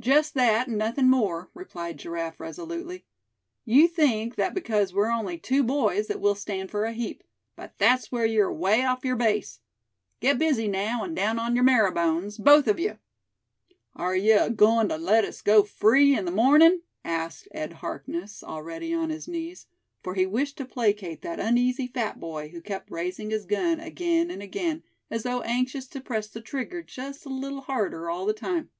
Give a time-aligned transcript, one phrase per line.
[0.00, 3.04] "Just that, and nothing more," replied Giraffe, resolutely.
[3.66, 7.22] "You think that because we're only two boys that we'll stand for a heap;
[7.54, 9.60] but that's where you're away off your base.
[10.20, 12.96] Get busy now, and down on your marrowbones, both of you!"
[13.98, 18.94] "Air yuh agoin' tuh let us go free in the mornin'?" asked Ed Harkness, already
[18.94, 19.66] on his knees,
[20.02, 24.30] for he wished to placate that uneasy fat boy, who kept raising his gun again
[24.30, 28.32] and again, as though anxious to press the trigger just a little harder all the
[28.32, 28.70] time.